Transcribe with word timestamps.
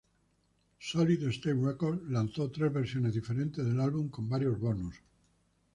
Solid 0.79 1.21
State 1.31 1.53
Records 1.63 2.09
lanzó 2.09 2.49
tres 2.49 2.73
versiones 2.73 3.13
diferentes 3.13 3.63
del 3.63 3.79
álbum 3.79 4.09
con 4.09 4.27
varios 4.27 4.59
bonus. 4.59 4.95